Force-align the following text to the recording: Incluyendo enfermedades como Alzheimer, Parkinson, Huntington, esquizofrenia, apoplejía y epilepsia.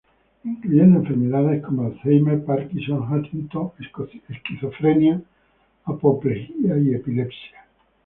Incluyendo 0.45 1.01
enfermedades 1.01 1.61
como 1.61 1.83
Alzheimer, 1.85 2.43
Parkinson, 2.43 3.03
Huntington, 3.07 3.71
esquizofrenia, 4.29 5.21
apoplejía 5.85 6.75
y 6.79 6.95
epilepsia. 6.95 7.67